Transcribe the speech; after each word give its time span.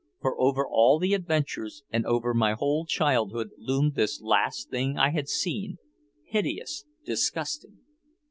For 0.19 0.35
over 0.41 0.65
all 0.67 0.97
the 0.97 1.13
adventures 1.13 1.83
and 1.91 2.07
over 2.07 2.33
my 2.33 2.53
whole 2.53 2.87
childhood 2.87 3.51
loomed 3.59 3.93
this 3.93 4.19
last 4.19 4.71
thing 4.71 4.97
I 4.97 5.11
had 5.11 5.29
seen, 5.29 5.77
hideous, 6.25 6.85
disgusting. 7.05 7.81